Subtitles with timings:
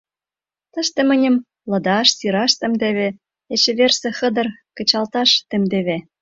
[0.73, 1.35] Тӹшты мӹньым
[1.71, 3.07] лӹдаш, сираш тымдевы,
[3.53, 5.97] эче вырсы хӓдыр кычылташ тымдевы.